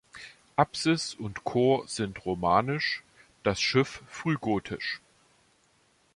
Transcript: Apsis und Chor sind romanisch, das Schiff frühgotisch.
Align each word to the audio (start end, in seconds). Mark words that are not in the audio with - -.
Apsis 0.57 1.13
und 1.13 1.43
Chor 1.43 1.87
sind 1.87 2.25
romanisch, 2.25 3.03
das 3.43 3.61
Schiff 3.61 4.01
frühgotisch. 4.07 4.99